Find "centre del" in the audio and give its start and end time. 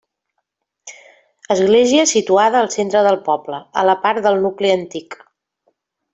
2.77-3.19